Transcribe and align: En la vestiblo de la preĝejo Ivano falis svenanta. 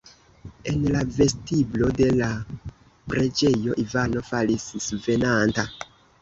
En 0.69 0.77
la 0.93 1.01
vestiblo 1.17 1.89
de 1.99 2.07
la 2.21 2.29
preĝejo 3.13 3.77
Ivano 3.85 4.25
falis 4.31 4.67
svenanta. 4.87 5.69